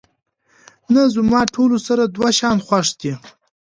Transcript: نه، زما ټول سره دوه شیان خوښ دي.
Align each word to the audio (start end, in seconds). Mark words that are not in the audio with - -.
نه، 0.93 1.01
زما 1.15 1.39
ټول 1.55 1.71
سره 1.87 2.03
دوه 2.15 2.29
شیان 2.37 2.57
خوښ 2.65 2.87
دي. 3.01 3.13